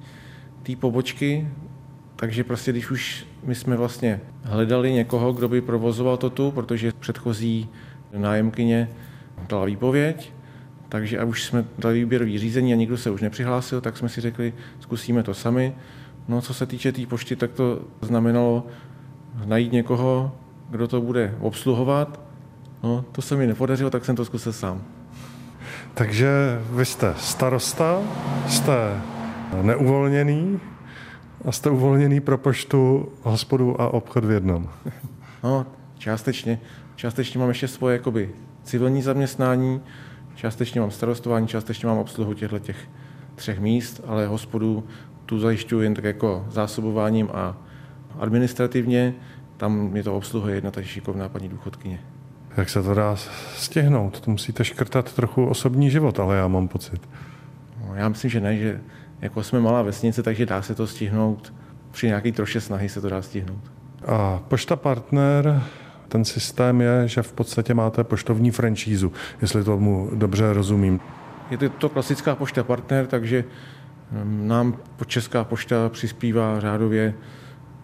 té 0.63 0.77
pobočky, 0.77 1.49
takže 2.17 2.45
prostě 2.45 2.73
když 2.73 2.91
už 2.91 3.27
my 3.45 3.55
jsme 3.55 3.77
vlastně 3.77 4.21
hledali 4.43 4.93
někoho, 4.93 5.33
kdo 5.33 5.49
by 5.49 5.61
provozoval 5.61 6.17
to 6.17 6.31
tu, 6.31 6.51
protože 6.51 6.93
předchozí 7.01 7.69
nájemkyně 8.17 8.89
dala 9.49 9.65
výpověď, 9.65 10.33
takže 10.89 11.19
a 11.19 11.25
už 11.25 11.45
jsme 11.45 11.65
dali 11.79 11.99
výběrový 11.99 12.39
řízení 12.39 12.73
a 12.73 12.77
nikdo 12.77 12.97
se 12.97 13.11
už 13.11 13.21
nepřihlásil, 13.21 13.81
tak 13.81 13.97
jsme 13.97 14.09
si 14.09 14.21
řekli, 14.21 14.53
zkusíme 14.81 15.23
to 15.23 15.35
sami. 15.35 15.75
No 16.29 16.41
co 16.41 16.55
se 16.55 16.67
týče 16.67 16.93
té 16.93 16.97
tý 16.97 17.07
pošty, 17.07 17.37
tak 17.37 17.53
to 17.53 17.81
znamenalo 18.01 18.67
najít 19.45 19.73
někoho, 19.73 20.33
kdo 20.71 20.89
to 20.89 21.01
bude 21.01 21.35
obsluhovat. 21.41 22.21
No, 22.83 23.05
to 23.13 23.23
se 23.23 23.37
mi 23.37 23.47
nepodařilo, 23.47 23.91
tak 23.91 24.05
jsem 24.05 24.17
to 24.17 24.25
zkusil 24.25 24.53
sám. 24.53 24.83
Takže 25.95 26.29
vy 26.71 26.85
jste 26.85 27.15
starosta, 27.19 27.99
jste 28.49 29.01
neuvolněný, 29.63 30.61
a 31.45 31.53
jste 31.53 31.71
uvolněný 31.71 32.21
pro 32.21 32.39
poštu, 32.39 33.09
hospodu 33.23 33.81
a 33.81 33.89
obchod 33.89 34.25
v 34.25 34.31
jednom. 34.31 34.69
No, 35.45 35.67
částečně. 35.99 36.61
Částečně 36.97 37.41
mám 37.41 37.49
ještě 37.49 37.69
svoje 37.69 37.97
jakoby, 37.97 38.31
civilní 38.63 39.03
zaměstnání, 39.03 39.81
částečně 40.35 40.81
mám 40.81 40.91
starostování, 40.91 41.49
částečně 41.49 41.89
mám 41.89 41.99
obsluhu 41.99 42.35
těchto 42.35 42.59
těch 42.59 42.77
třech 43.35 43.61
míst, 43.61 44.01
ale 44.07 44.27
hospodu 44.27 44.85
tu 45.27 45.39
zajišťuji 45.39 45.85
jen 45.85 45.95
tak 45.95 46.05
jako 46.05 46.47
zásobováním 46.51 47.29
a 47.33 47.57
administrativně. 48.19 49.15
Tam 49.57 49.73
mě 49.73 50.03
to 50.03 50.17
obsluhuje 50.17 50.55
jedna 50.55 50.71
ta 50.71 50.83
šikovná 50.83 51.29
paní 51.29 51.49
důchodkyně. 51.49 52.01
Jak 52.57 52.71
se 52.71 52.83
to 52.83 52.95
dá 52.95 53.17
stihnout? 53.57 54.21
To 54.21 54.31
musíte 54.31 54.65
škrtat 54.65 55.13
trochu 55.13 55.47
osobní 55.47 55.91
život, 55.91 56.21
ale 56.21 56.37
já 56.37 56.49
mám 56.49 56.69
pocit. 56.69 57.09
No, 57.81 57.95
já 57.95 58.09
myslím, 58.09 58.31
že 58.31 58.41
ne, 58.41 58.57
že 58.57 58.81
jako 59.25 59.43
jsme 59.43 59.61
malá 59.61 59.83
vesnice, 59.83 60.23
takže 60.23 60.47
dá 60.47 60.63
se 60.63 60.75
to 60.75 60.87
stihnout. 60.87 61.53
Při 61.91 62.07
nějaké 62.07 62.33
troše 62.33 62.61
snahy 62.61 62.89
se 62.89 63.01
to 63.01 63.09
dá 63.09 63.23
stihnout. 63.23 63.73
A 64.07 64.41
Pošta 64.49 64.77
Partner, 64.77 65.63
ten 66.09 66.25
systém 66.25 66.81
je, 66.81 67.09
že 67.09 67.23
v 67.23 67.33
podstatě 67.33 67.75
máte 67.75 68.05
poštovní 68.05 68.51
franšízu, 68.51 69.13
jestli 69.43 69.65
tomu 69.65 70.11
dobře 70.15 70.53
rozumím. 70.53 71.01
Je 71.51 71.59
to, 71.59 71.69
to 71.69 71.89
klasická 71.89 72.35
pošta 72.35 72.65
partner, 72.65 73.07
takže 73.07 73.45
hm, 74.13 74.49
nám 74.49 74.77
Česká 75.07 75.45
pošta 75.45 75.89
přispívá 75.89 76.61
řádově 76.61 77.15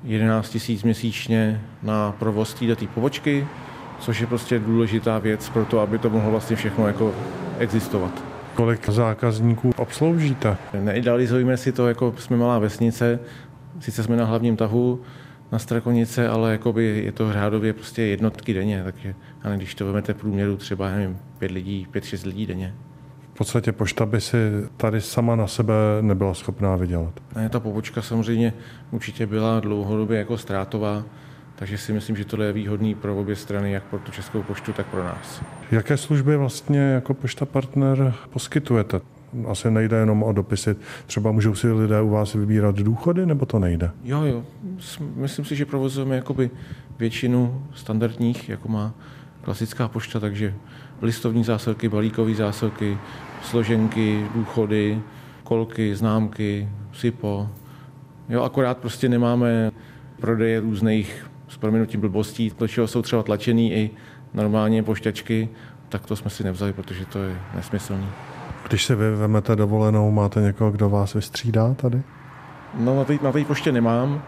11 0.04 0.50
tisíc 0.50 0.82
měsíčně 0.82 1.64
na 1.82 2.12
provoz 2.12 2.54
této 2.54 2.86
pobočky, 2.86 3.46
což 4.00 4.20
je 4.20 4.26
prostě 4.26 4.58
důležitá 4.58 5.18
věc 5.18 5.48
pro 5.48 5.64
to, 5.64 5.80
aby 5.80 5.98
to 5.98 6.10
mohlo 6.10 6.30
vlastně 6.30 6.56
všechno 6.56 6.86
jako 6.86 7.14
existovat. 7.58 8.29
Kolik 8.60 8.88
zákazníků 8.88 9.70
obsloužíte? 9.76 10.56
Neidealizujeme 10.80 11.56
si 11.56 11.72
to, 11.72 11.88
jako 11.88 12.14
jsme 12.18 12.36
malá 12.36 12.58
vesnice, 12.58 13.18
sice 13.78 14.02
jsme 14.02 14.16
na 14.16 14.24
hlavním 14.24 14.56
tahu, 14.56 15.00
na 15.52 15.58
Strakonice, 15.58 16.28
ale 16.28 16.52
jakoby 16.52 17.02
je 17.04 17.12
to 17.12 17.32
řádově 17.32 17.72
prostě 17.72 18.02
jednotky 18.02 18.54
denně, 18.54 18.82
takže 18.84 19.14
ale 19.42 19.56
když 19.56 19.74
to 19.74 19.84
vezmete 19.84 20.14
průměru 20.14 20.56
třeba, 20.56 20.90
nevím, 20.90 21.18
pět 21.38 21.50
lidí, 21.50 21.86
pět, 21.90 22.04
šest 22.04 22.24
lidí 22.24 22.46
denně. 22.46 22.74
V 23.34 23.36
podstatě 23.38 23.72
pošta 23.72 24.06
by 24.06 24.20
si 24.20 24.36
tady 24.76 25.00
sama 25.00 25.36
na 25.36 25.46
sebe 25.46 25.74
nebyla 26.00 26.34
schopná 26.34 26.76
vydělat. 26.76 27.20
Ne, 27.36 27.48
ta 27.48 27.60
pobočka 27.60 28.02
samozřejmě 28.02 28.52
určitě 28.90 29.26
byla 29.26 29.60
dlouhodobě 29.60 30.18
jako 30.18 30.38
ztrátová, 30.38 31.04
takže 31.60 31.78
si 31.78 31.92
myslím, 31.92 32.16
že 32.16 32.24
tohle 32.24 32.46
je 32.46 32.52
výhodný 32.52 32.94
pro 32.94 33.20
obě 33.20 33.36
strany, 33.36 33.72
jak 33.72 33.82
pro 33.82 33.98
tu 33.98 34.12
Českou 34.12 34.42
poštu, 34.42 34.72
tak 34.72 34.86
pro 34.86 35.04
nás. 35.04 35.42
Jaké 35.70 35.96
služby 35.96 36.36
vlastně 36.36 36.80
jako 36.80 37.14
pošta 37.14 37.46
partner 37.46 38.14
poskytujete? 38.30 39.00
Asi 39.48 39.70
nejde 39.70 39.96
jenom 39.96 40.22
o 40.22 40.32
dopisy. 40.32 40.76
Třeba 41.06 41.32
můžou 41.32 41.54
si 41.54 41.72
lidé 41.72 42.00
u 42.00 42.10
vás 42.10 42.34
vybírat 42.34 42.76
důchody, 42.76 43.26
nebo 43.26 43.46
to 43.46 43.58
nejde? 43.58 43.90
Jo, 44.04 44.22
jo. 44.22 44.44
Myslím 45.14 45.44
si, 45.44 45.56
že 45.56 45.66
provozujeme 45.66 46.16
jakoby 46.16 46.50
většinu 46.98 47.66
standardních, 47.74 48.48
jako 48.48 48.68
má 48.68 48.94
klasická 49.42 49.88
pošta, 49.88 50.20
takže 50.20 50.54
listovní 51.02 51.44
zásilky, 51.44 51.88
balíkové 51.88 52.34
zásilky, 52.34 52.98
složenky, 53.42 54.26
důchody, 54.34 55.00
kolky, 55.44 55.96
známky, 55.96 56.68
SIPO. 56.92 57.48
Jo, 58.28 58.42
akorát 58.42 58.78
prostě 58.78 59.08
nemáme 59.08 59.70
prodeje 60.20 60.60
různých 60.60 61.29
s 61.50 61.56
proměnutím 61.56 62.00
blbostí, 62.00 62.52
do 62.58 62.68
čeho 62.68 62.88
jsou 62.88 63.02
třeba 63.02 63.22
tlačený 63.22 63.72
i 63.72 63.90
normálně 64.34 64.82
pošťačky, 64.82 65.48
tak 65.88 66.06
to 66.06 66.16
jsme 66.16 66.30
si 66.30 66.44
nevzali, 66.44 66.72
protože 66.72 67.06
to 67.06 67.22
je 67.22 67.36
nesmyslný. 67.54 68.06
Když 68.68 68.84
si 68.84 68.94
vy 68.94 69.10
vemete 69.10 69.56
dovolenou, 69.56 70.10
máte 70.10 70.40
někoho, 70.40 70.70
kdo 70.70 70.90
vás 70.90 71.14
vystřídá 71.14 71.74
tady? 71.74 72.02
No 72.78 72.96
na 72.96 73.04
té 73.04 73.18
na 73.22 73.32
poště 73.46 73.72
nemám, 73.72 74.22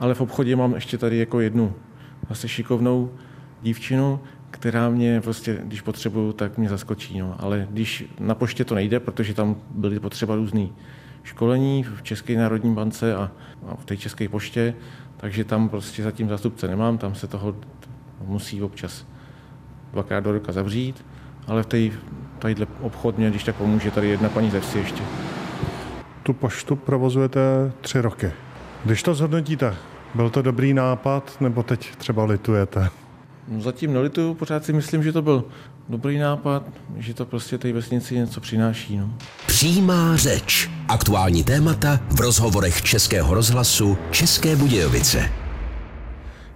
ale 0.00 0.14
v 0.14 0.20
obchodě 0.20 0.56
mám 0.56 0.74
ještě 0.74 0.98
tady 0.98 1.18
jako 1.18 1.40
jednu 1.40 1.74
zase 2.28 2.48
šikovnou 2.48 3.10
dívčinu, 3.62 4.20
která 4.50 4.88
mě 4.88 5.20
prostě, 5.20 5.58
když 5.64 5.80
potřebuju, 5.80 6.32
tak 6.32 6.58
mě 6.58 6.68
zaskočí. 6.68 7.18
No. 7.18 7.36
Ale 7.38 7.66
když 7.70 8.04
na 8.20 8.34
poště 8.34 8.64
to 8.64 8.74
nejde, 8.74 9.00
protože 9.00 9.34
tam 9.34 9.56
byly 9.70 10.00
potřeba 10.00 10.34
různý 10.34 10.72
školení 11.22 11.82
v 11.82 12.02
České 12.02 12.36
národní 12.36 12.74
bance 12.74 13.14
a, 13.14 13.30
a 13.68 13.76
v 13.76 13.84
té 13.84 13.96
České 13.96 14.28
poště, 14.28 14.74
takže 15.20 15.44
tam 15.44 15.68
prostě 15.68 16.02
zatím 16.02 16.28
zástupce 16.28 16.68
nemám, 16.68 16.98
tam 16.98 17.14
se 17.14 17.26
toho 17.26 17.54
musí 18.24 18.62
občas 18.62 19.06
dvakrát 19.92 20.20
do 20.20 20.32
roka 20.32 20.52
zavřít, 20.52 21.04
ale 21.46 21.62
v 21.62 21.66
té 21.66 21.78
tadyhle 22.38 22.66
obchod 22.80 23.18
mě, 23.18 23.30
když 23.30 23.44
tak 23.44 23.56
pomůže 23.56 23.90
tady 23.90 24.08
jedna 24.08 24.28
paní 24.28 24.50
ze 24.50 24.60
vsi 24.60 24.78
ještě. 24.78 25.02
Tu 26.22 26.32
poštu 26.32 26.76
provozujete 26.76 27.40
tři 27.80 28.00
roky. 28.00 28.32
Když 28.84 29.02
to 29.02 29.14
zhodnotíte, 29.14 29.76
byl 30.14 30.30
to 30.30 30.42
dobrý 30.42 30.74
nápad, 30.74 31.36
nebo 31.40 31.62
teď 31.62 31.96
třeba 31.96 32.24
litujete? 32.24 32.90
No 33.48 33.60
zatím 33.60 33.92
nelituju, 33.92 34.34
pořád 34.34 34.64
si 34.64 34.72
myslím, 34.72 35.02
že 35.02 35.12
to 35.12 35.22
byl 35.22 35.44
dobrý 35.88 36.18
nápad, 36.18 36.62
že 36.96 37.14
to 37.14 37.24
prostě 37.24 37.58
té 37.58 37.72
vesnici 37.72 38.14
něco 38.14 38.40
přináší. 38.40 38.96
No. 38.96 39.14
Přímá 39.46 40.16
řeč. 40.16 40.70
Aktuální 40.88 41.44
témata 41.44 42.00
v 42.10 42.20
rozhovorech 42.20 42.82
Českého 42.82 43.34
rozhlasu 43.34 43.98
České 44.10 44.56
Budějovice. 44.56 45.47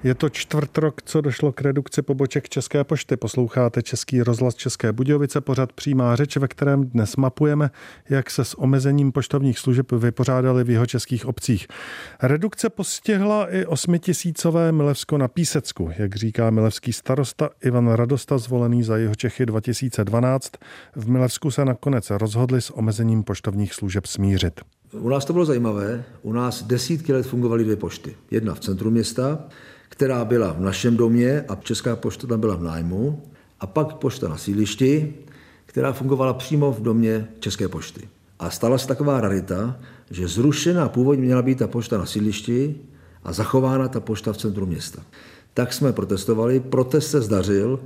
Je 0.04 0.14
to 0.14 0.28
čtvrt 0.28 0.78
rok, 0.78 1.02
co 1.02 1.20
došlo 1.20 1.52
k 1.52 1.60
redukci 1.60 2.02
poboček 2.02 2.48
České 2.48 2.84
pošty. 2.84 3.16
Posloucháte 3.16 3.82
Český 3.82 4.22
rozhlas 4.22 4.54
České 4.54 4.92
Budějovice, 4.92 5.40
pořad 5.40 5.72
přímá 5.72 6.16
řeč, 6.16 6.36
ve 6.36 6.48
kterém 6.48 6.84
dnes 6.84 7.16
mapujeme, 7.16 7.70
jak 8.08 8.30
se 8.30 8.44
s 8.44 8.58
omezením 8.58 9.12
poštovních 9.12 9.58
služeb 9.58 9.92
vypořádali 9.92 10.64
v 10.64 10.70
jeho 10.70 10.86
českých 10.86 11.26
obcích. 11.26 11.66
Redukce 12.22 12.70
postihla 12.70 13.54
i 13.54 13.66
osmitisícové 13.66 14.72
Milevsko 14.72 15.18
na 15.18 15.28
Písecku, 15.28 15.90
jak 15.98 16.16
říká 16.16 16.50
milevský 16.50 16.92
starosta 16.92 17.50
Ivan 17.64 17.88
Radosta, 17.88 18.38
zvolený 18.38 18.82
za 18.82 18.96
jeho 18.96 19.14
Čechy 19.14 19.46
2012. 19.46 20.52
V 20.96 21.08
Milevsku 21.08 21.50
se 21.50 21.64
nakonec 21.64 22.10
rozhodli 22.10 22.60
s 22.60 22.76
omezením 22.76 23.22
poštovních 23.22 23.74
služeb 23.74 24.06
smířit. 24.06 24.60
U 24.92 25.08
nás 25.08 25.24
to 25.24 25.32
bylo 25.32 25.44
zajímavé. 25.44 26.04
U 26.22 26.32
nás 26.32 26.62
desítky 26.62 27.12
let 27.12 27.26
fungovaly 27.26 27.64
dvě 27.64 27.76
pošty. 27.76 28.16
Jedna 28.30 28.54
v 28.54 28.60
centru 28.60 28.90
města, 28.90 29.48
která 29.92 30.24
byla 30.24 30.52
v 30.52 30.60
našem 30.60 30.96
domě 30.96 31.44
a 31.48 31.54
Česká 31.54 31.96
pošta 31.96 32.26
tam 32.26 32.40
byla 32.40 32.56
v 32.56 32.62
nájmu. 32.62 33.22
A 33.60 33.66
pak 33.66 33.94
pošta 33.94 34.28
na 34.28 34.36
sídlišti, 34.36 35.14
která 35.66 35.92
fungovala 35.92 36.34
přímo 36.34 36.72
v 36.72 36.82
domě 36.82 37.28
České 37.38 37.68
pošty. 37.68 38.08
A 38.38 38.50
stala 38.50 38.78
se 38.78 38.88
taková 38.88 39.20
rarita, 39.20 39.76
že 40.10 40.28
zrušená 40.28 40.88
původně 40.88 41.24
měla 41.24 41.42
být 41.42 41.58
ta 41.58 41.66
pošta 41.66 41.98
na 41.98 42.06
sídlišti 42.06 42.74
a 43.24 43.32
zachována 43.32 43.88
ta 43.88 44.00
pošta 44.00 44.32
v 44.32 44.36
centru 44.36 44.66
města. 44.66 45.02
Tak 45.54 45.72
jsme 45.72 45.92
protestovali, 45.92 46.60
protest 46.60 47.10
se 47.10 47.20
zdařil, 47.20 47.80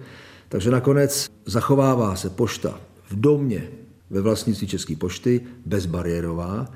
takže 0.48 0.70
nakonec 0.70 1.26
zachovává 1.46 2.16
se 2.16 2.30
pošta 2.30 2.80
v 3.10 3.20
domě 3.20 3.68
ve 4.10 4.20
vlastnictví 4.20 4.66
České 4.66 4.96
pošty, 4.96 5.40
bezbariérová, 5.66 6.66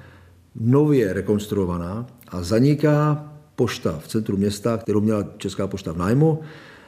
nově 0.54 1.12
rekonstruovaná 1.12 2.06
a 2.28 2.42
zaniká 2.42 3.29
pošta 3.60 3.98
v 3.98 4.08
centru 4.08 4.36
města, 4.36 4.76
kterou 4.76 5.00
měla 5.00 5.24
Česká 5.36 5.66
pošta 5.66 5.92
v 5.92 5.98
nájmu, 5.98 6.40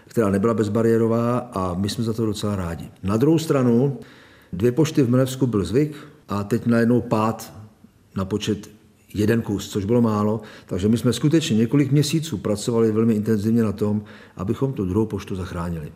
která 0.07 0.31
nebyla 0.31 0.55
bezbariérová 0.55 1.39
a 1.39 1.75
my 1.75 1.89
jsme 1.89 2.05
za 2.05 2.13
to 2.13 2.27
docela 2.27 2.57
rádi. 2.57 2.89
Na 3.03 3.17
druhou 3.17 3.39
stranu, 3.39 3.99
dvě 4.53 4.73
pošty 4.73 5.03
v 5.03 5.11
Milevsku 5.11 5.47
byl 5.47 5.65
zvyk 5.65 5.97
a 6.29 6.45
teď 6.45 6.67
najednou 6.67 7.01
pád 7.01 7.53
na 8.17 8.25
počet 8.25 8.71
jeden 9.15 9.43
kus, 9.43 9.69
což 9.69 9.85
bylo 9.85 10.01
málo. 10.01 10.41
Takže 10.67 10.89
my 10.89 10.99
jsme 10.99 11.13
skutečně 11.13 11.57
několik 11.57 11.93
měsíců 11.93 12.39
pracovali 12.39 12.93
velmi 12.93 13.15
intenzivně 13.15 13.63
na 13.63 13.73
tom, 13.73 14.03
abychom 14.37 14.73
tu 14.73 14.85
druhou 14.85 15.07
poštu 15.07 15.37
zachránili. 15.37 15.93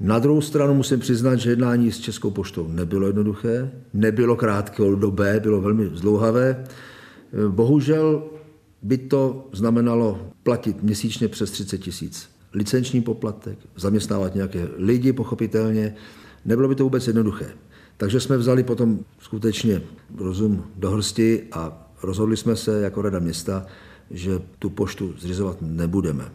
Na 0.00 0.18
druhou 0.18 0.40
stranu 0.40 0.74
musím 0.74 1.00
přiznat, 1.00 1.36
že 1.36 1.50
jednání 1.50 1.92
s 1.92 1.98
Českou 1.98 2.30
poštou 2.30 2.68
nebylo 2.68 3.06
jednoduché, 3.06 3.70
nebylo 3.94 4.36
krátkodobé, 4.36 5.40
bylo 5.40 5.60
velmi 5.60 5.90
zdlouhavé. 5.94 6.64
Bohužel 7.48 8.37
by 8.82 8.98
to 8.98 9.48
znamenalo 9.52 10.32
platit 10.42 10.82
měsíčně 10.82 11.28
přes 11.28 11.50
30 11.50 11.78
tisíc. 11.78 12.30
Licenční 12.52 13.02
poplatek, 13.02 13.58
zaměstnávat 13.76 14.34
nějaké 14.34 14.68
lidi, 14.76 15.12
pochopitelně. 15.12 15.94
Nebylo 16.44 16.68
by 16.68 16.74
to 16.74 16.84
vůbec 16.84 17.06
jednoduché. 17.06 17.50
Takže 17.96 18.20
jsme 18.20 18.36
vzali 18.36 18.62
potom 18.62 18.98
skutečně 19.18 19.82
rozum 20.16 20.64
do 20.76 20.90
hrsti 20.90 21.42
a 21.52 21.92
rozhodli 22.02 22.36
jsme 22.36 22.56
se 22.56 22.80
jako 22.80 23.02
rada 23.02 23.18
města, 23.18 23.66
že 24.10 24.40
tu 24.58 24.70
poštu 24.70 25.14
zřizovat 25.18 25.56
nebudeme. 25.60 26.32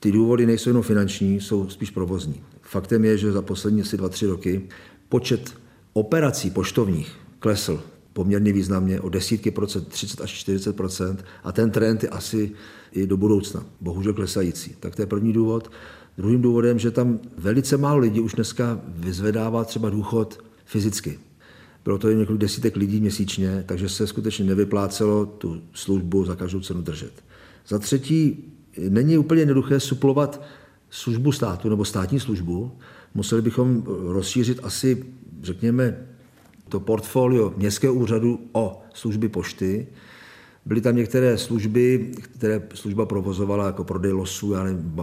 Ty 0.00 0.12
důvody 0.12 0.46
nejsou 0.46 0.70
jenom 0.70 0.82
finanční, 0.82 1.40
jsou 1.40 1.68
spíš 1.68 1.90
provozní. 1.90 2.42
Faktem 2.62 3.04
je, 3.04 3.18
že 3.18 3.32
za 3.32 3.42
poslední 3.42 3.80
asi 3.80 3.96
dva, 3.96 4.08
tři 4.08 4.26
roky 4.26 4.68
počet 5.08 5.54
operací 5.92 6.50
poštovních 6.50 7.16
klesl 7.38 7.82
poměrně 8.20 8.52
významně 8.52 9.00
o 9.00 9.08
desítky 9.08 9.50
procent, 9.50 9.88
30 9.88 10.20
až 10.20 10.30
40 10.30 10.76
procent 10.76 11.24
a 11.44 11.52
ten 11.52 11.70
trend 11.70 12.02
je 12.02 12.08
asi 12.08 12.52
i 12.92 13.06
do 13.06 13.16
budoucna, 13.16 13.64
bohužel 13.80 14.12
klesající. 14.12 14.76
Tak 14.80 14.96
to 14.96 15.02
je 15.02 15.06
první 15.06 15.32
důvod. 15.32 15.70
Druhým 16.16 16.42
důvodem, 16.42 16.78
že 16.78 16.90
tam 16.90 17.18
velice 17.38 17.76
málo 17.76 17.98
lidí 17.98 18.20
už 18.20 18.34
dneska 18.34 18.80
vyzvedává 18.86 19.64
třeba 19.64 19.90
důchod 19.90 20.44
fyzicky. 20.64 21.18
Bylo 21.84 21.98
to 21.98 22.08
jen 22.08 22.18
několik 22.18 22.40
desítek 22.40 22.76
lidí 22.76 23.00
měsíčně, 23.00 23.64
takže 23.66 23.88
se 23.88 24.06
skutečně 24.06 24.44
nevyplácelo 24.44 25.26
tu 25.26 25.62
službu 25.72 26.24
za 26.24 26.36
každou 26.36 26.60
cenu 26.60 26.82
držet. 26.82 27.12
Za 27.68 27.78
třetí, 27.78 28.44
není 28.88 29.18
úplně 29.18 29.40
jednoduché 29.40 29.80
suplovat 29.80 30.42
službu 30.90 31.32
státu 31.32 31.68
nebo 31.68 31.84
státní 31.84 32.20
službu. 32.20 32.72
Museli 33.14 33.42
bychom 33.42 33.82
rozšířit 33.86 34.60
asi, 34.62 35.04
řekněme, 35.42 36.06
to 36.70 36.80
portfolio 36.80 37.54
městského 37.56 37.94
úřadu 37.94 38.40
o 38.52 38.82
služby 38.94 39.28
pošty. 39.28 39.86
Byly 40.66 40.80
tam 40.80 40.96
některé 40.96 41.38
služby, 41.38 42.12
které 42.22 42.62
služba 42.74 43.06
provozovala 43.06 43.66
jako 43.66 43.84
prodej 43.84 44.12
losů, 44.12 44.52
já 44.52 44.64
nevím, 44.64 44.94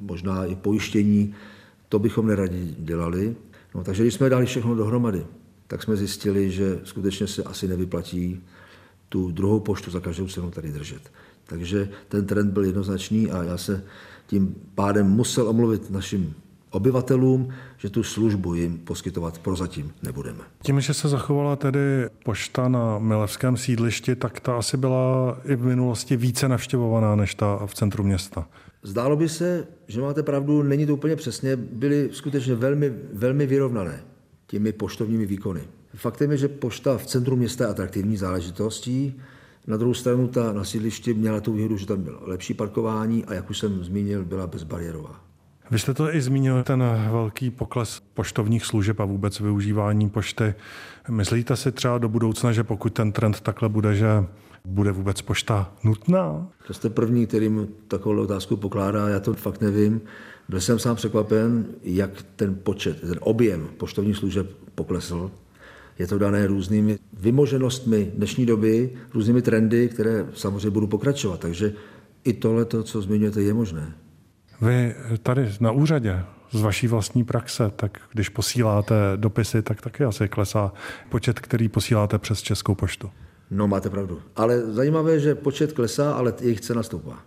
možná 0.00 0.44
i 0.44 0.54
pojištění. 0.54 1.34
to 1.88 1.98
bychom 1.98 2.26
neradi 2.26 2.74
dělali. 2.78 3.36
No, 3.74 3.84
takže 3.84 4.02
když 4.02 4.14
jsme 4.14 4.28
dali 4.28 4.46
všechno 4.46 4.74
dohromady, 4.74 5.26
tak 5.66 5.82
jsme 5.82 5.96
zjistili, 5.96 6.50
že 6.50 6.80
skutečně 6.84 7.26
se 7.26 7.42
asi 7.42 7.68
nevyplatí 7.68 8.42
tu 9.08 9.30
druhou 9.30 9.60
poštu 9.60 9.90
za 9.90 10.00
každou 10.00 10.28
cenu 10.28 10.50
tady 10.50 10.72
držet. 10.72 11.12
Takže 11.46 11.88
ten 12.08 12.26
trend 12.26 12.50
byl 12.50 12.64
jednoznačný 12.64 13.30
a 13.30 13.42
já 13.42 13.58
se 13.58 13.84
tím 14.26 14.54
pádem 14.74 15.06
musel 15.06 15.48
omluvit 15.48 15.90
našim 15.90 16.34
obyvatelům, 16.74 17.48
že 17.78 17.90
tu 17.90 18.02
službu 18.02 18.54
jim 18.54 18.78
poskytovat 18.78 19.38
prozatím 19.38 19.92
nebudeme. 20.02 20.40
Tím, 20.62 20.80
že 20.80 20.94
se 20.94 21.08
zachovala 21.08 21.56
tedy 21.56 22.08
pošta 22.24 22.68
na 22.68 22.98
Milevském 22.98 23.56
sídlišti, 23.56 24.16
tak 24.16 24.40
ta 24.40 24.58
asi 24.58 24.76
byla 24.76 25.38
i 25.44 25.56
v 25.56 25.64
minulosti 25.64 26.16
více 26.16 26.48
navštěvovaná 26.48 27.16
než 27.16 27.34
ta 27.34 27.66
v 27.66 27.74
centru 27.74 28.04
města. 28.04 28.48
Zdálo 28.82 29.16
by 29.16 29.28
se, 29.28 29.66
že 29.88 30.00
máte 30.00 30.22
pravdu, 30.22 30.62
není 30.62 30.86
to 30.86 30.94
úplně 30.94 31.16
přesně, 31.16 31.56
byly 31.56 32.08
skutečně 32.12 32.54
velmi, 32.54 32.92
velmi 33.12 33.46
vyrovnané 33.46 34.04
těmi 34.46 34.72
poštovními 34.72 35.26
výkony. 35.26 35.60
Faktem 35.94 36.30
je, 36.30 36.36
že 36.36 36.48
pošta 36.48 36.98
v 36.98 37.06
centru 37.06 37.36
města 37.36 37.64
je 37.64 37.70
atraktivní 37.70 38.16
záležitostí, 38.16 39.20
na 39.66 39.76
druhou 39.76 39.94
stranu 39.94 40.28
ta 40.28 40.52
na 40.52 40.64
sídlišti 40.64 41.14
měla 41.14 41.40
tu 41.40 41.52
výhodu, 41.52 41.76
že 41.76 41.86
tam 41.86 42.02
bylo 42.02 42.18
lepší 42.22 42.54
parkování 42.54 43.24
a 43.24 43.34
jak 43.34 43.50
už 43.50 43.58
jsem 43.58 43.84
zmínil, 43.84 44.24
byla 44.24 44.46
bezbariérová. 44.46 45.23
Vy 45.70 45.78
jste 45.78 45.94
to 45.94 46.14
i 46.14 46.20
zmínil, 46.20 46.62
ten 46.62 46.84
velký 47.10 47.50
pokles 47.50 48.02
poštovních 48.14 48.64
služeb 48.64 49.00
a 49.00 49.04
vůbec 49.04 49.40
využívání 49.40 50.10
pošty. 50.10 50.54
Myslíte 51.10 51.56
si 51.56 51.72
třeba 51.72 51.98
do 51.98 52.08
budoucna, 52.08 52.52
že 52.52 52.64
pokud 52.64 52.92
ten 52.92 53.12
trend 53.12 53.40
takhle 53.40 53.68
bude, 53.68 53.94
že 53.94 54.06
bude 54.64 54.92
vůbec 54.92 55.22
pošta 55.22 55.72
nutná? 55.84 56.48
To 56.66 56.74
jste 56.74 56.90
první, 56.90 57.26
který 57.26 57.50
takovou 57.88 58.22
otázku 58.22 58.56
pokládá, 58.56 59.08
já 59.08 59.20
to 59.20 59.34
fakt 59.34 59.60
nevím. 59.60 60.00
Byl 60.48 60.60
jsem 60.60 60.78
sám 60.78 60.96
překvapen, 60.96 61.66
jak 61.82 62.10
ten 62.36 62.54
počet, 62.62 63.00
ten 63.00 63.18
objem 63.20 63.68
poštovních 63.76 64.16
služeb 64.16 64.50
poklesl. 64.74 65.30
Je 65.98 66.06
to 66.06 66.18
dané 66.18 66.46
různými 66.46 66.98
vymoženostmi 67.12 68.12
dnešní 68.14 68.46
doby, 68.46 68.90
různými 69.14 69.42
trendy, 69.42 69.88
které 69.88 70.26
samozřejmě 70.34 70.70
budou 70.70 70.86
pokračovat. 70.86 71.40
Takže 71.40 71.72
i 72.24 72.32
tohle, 72.32 72.66
co 72.82 73.02
zmiňujete, 73.02 73.42
je 73.42 73.54
možné. 73.54 73.94
Vy 74.64 74.94
tady 75.22 75.52
na 75.60 75.70
úřadě 75.70 76.24
z 76.50 76.60
vaší 76.60 76.86
vlastní 76.86 77.24
praxe, 77.24 77.70
tak 77.76 77.98
když 78.12 78.28
posíláte 78.28 78.94
dopisy, 79.16 79.62
tak 79.62 79.80
taky 79.80 80.04
asi 80.04 80.28
klesá 80.28 80.72
počet, 81.08 81.40
který 81.40 81.68
posíláte 81.68 82.18
přes 82.18 82.42
Českou 82.42 82.74
poštu. 82.74 83.10
No, 83.50 83.68
máte 83.68 83.90
pravdu. 83.90 84.22
Ale 84.36 84.60
zajímavé, 84.60 85.20
že 85.20 85.34
počet 85.34 85.72
klesá, 85.72 86.12
ale 86.14 86.34
jejich 86.40 86.60
cena 86.60 86.82
stoupá. 86.82 87.22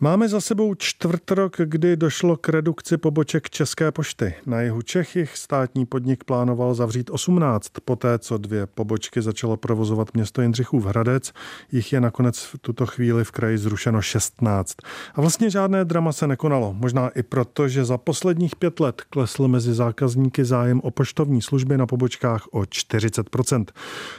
Máme 0.00 0.28
za 0.28 0.40
sebou 0.40 0.74
čtvrt 0.74 1.30
rok, 1.30 1.56
kdy 1.64 1.96
došlo 1.96 2.36
k 2.36 2.48
redukci 2.48 2.96
poboček 2.96 3.50
České 3.50 3.92
pošty. 3.92 4.34
Na 4.46 4.60
jihu 4.60 4.82
Čech 4.82 5.16
jich 5.16 5.36
státní 5.36 5.86
podnik 5.86 6.24
plánoval 6.24 6.74
zavřít 6.74 7.10
18. 7.10 7.68
Poté, 7.84 8.18
co 8.18 8.38
dvě 8.38 8.66
pobočky 8.66 9.22
začalo 9.22 9.56
provozovat 9.56 10.14
město 10.14 10.42
Jindřichův 10.42 10.84
Hradec, 10.84 11.32
jich 11.72 11.92
je 11.92 12.00
nakonec 12.00 12.38
v 12.38 12.58
tuto 12.60 12.86
chvíli 12.86 13.24
v 13.24 13.30
kraji 13.30 13.58
zrušeno 13.58 14.02
16. 14.02 14.76
A 15.14 15.20
vlastně 15.20 15.50
žádné 15.50 15.84
drama 15.84 16.12
se 16.12 16.26
nekonalo. 16.26 16.74
Možná 16.74 17.08
i 17.08 17.22
proto, 17.22 17.68
že 17.68 17.84
za 17.84 17.98
posledních 17.98 18.56
pět 18.56 18.80
let 18.80 19.02
klesl 19.10 19.48
mezi 19.48 19.74
zákazníky 19.74 20.44
zájem 20.44 20.80
o 20.80 20.90
poštovní 20.90 21.42
služby 21.42 21.78
na 21.78 21.86
pobočkách 21.86 22.46
o 22.50 22.60
40% 22.60 23.64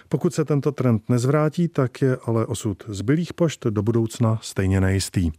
Pokud 0.10 0.34
se 0.34 0.46
tento 0.46 0.72
trend 0.72 1.10
nezvrátí, 1.10 1.67
tak 1.67 2.01
je 2.01 2.17
ale 2.25 2.46
osud 2.46 2.84
zbylých 2.88 3.34
pošt 3.34 3.65
do 3.65 3.84
budoucna 3.84 4.39
stejně 4.41 4.82
nejistý. 4.82 5.32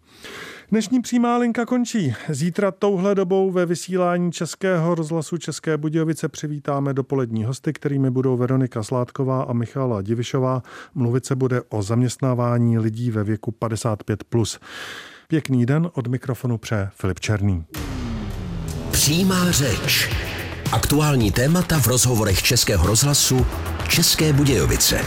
Dnešní 0.71 1.01
přímá 1.03 1.37
linka 1.37 1.67
končí. 1.67 2.15
Zítra 2.29 2.71
touhle 2.71 3.15
dobou 3.15 3.51
ve 3.51 3.67
vysílání 3.67 4.33
Českého 4.33 4.95
rozhlasu 4.95 5.39
České 5.39 5.77
Budějovice 5.77 6.29
přivítáme 6.29 6.95
dopolední 6.95 7.45
hosty, 7.45 7.73
kterými 7.73 8.11
budou 8.11 8.37
Veronika 8.37 8.83
Sládková 8.83 9.43
a 9.43 9.53
Michala 9.53 10.03
Divišová. 10.03 10.63
Mluvit 10.95 11.27
se 11.27 11.37
bude 11.37 11.63
o 11.69 11.83
zaměstnávání 11.83 12.79
lidí 12.79 13.11
ve 13.11 13.25
věku 13.25 13.55
55+. 13.61 14.17
Plus. 14.29 14.61
Pěkný 15.29 15.67
den 15.67 15.91
od 15.95 16.07
mikrofonu 16.07 16.59
pře 16.59 16.91
Filip 16.95 17.21
Černý. 17.21 17.65
Přímá 18.91 19.51
řeč. 19.51 20.11
Aktuální 20.73 21.33
témata 21.33 21.81
v 21.81 21.87
rozhovorech 21.87 22.43
Českého 22.43 22.87
rozhlasu 22.87 23.47
České 23.89 24.33
Budějovice. 24.33 25.01